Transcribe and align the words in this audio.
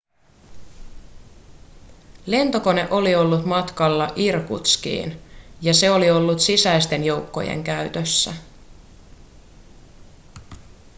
lentokone 2.25 2.87
oli 2.91 3.15
ollut 3.15 3.45
matkalla 3.45 4.07
irkutskiin 4.15 5.19
ja 5.61 5.73
se 5.73 5.91
oli 5.91 6.11
ollut 6.11 6.39
sisäisten 6.39 7.03
joukkojen 7.03 7.63
käytössä 7.63 8.33